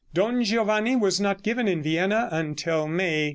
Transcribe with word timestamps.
"Don 0.15 0.43
Giovanni" 0.43 0.95
was 0.95 1.21
not 1.21 1.43
given 1.43 1.67
in 1.67 1.83
Vienna 1.83 2.27
until 2.31 2.87
May, 2.87 3.29
1788. 3.29 3.29